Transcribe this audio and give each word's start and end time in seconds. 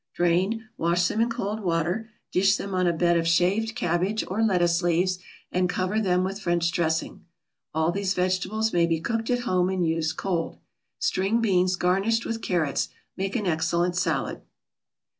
Drain, 0.15 0.67
wash 0.79 1.07
them 1.07 1.21
in 1.21 1.29
cold 1.29 1.59
water, 1.59 2.09
dish 2.31 2.57
them 2.57 2.73
on 2.73 2.87
a 2.87 2.91
bed 2.91 3.17
of 3.17 3.27
shaved 3.27 3.75
cabbage 3.75 4.23
or 4.27 4.41
lettuce 4.41 4.81
leaves, 4.81 5.19
and 5.51 5.69
cover 5.69 5.99
them 6.01 6.23
with 6.23 6.39
French 6.41 6.71
dressing. 6.71 7.23
All 7.75 7.91
these 7.91 8.15
vegetables 8.15 8.73
may 8.73 8.87
be 8.87 8.99
cooked 8.99 9.29
at 9.29 9.41
home 9.41 9.69
and 9.69 9.85
used 9.85 10.17
cold. 10.17 10.57
String 10.97 11.39
beans 11.39 11.75
garnished 11.75 12.25
with 12.25 12.41
carrots 12.41 12.89
make 13.15 13.35
an 13.35 13.45
excellent 13.45 13.95
salad. 13.95 14.41